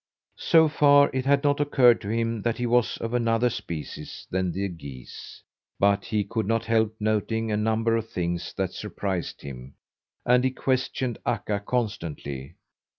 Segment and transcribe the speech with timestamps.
[0.39, 4.51] So far it had not occurred to him that he was of another species than
[4.51, 5.43] the geese,
[5.79, 9.75] but he could not help noting a number of things that surprised him,
[10.25, 12.55] and he questioned Akka constantly.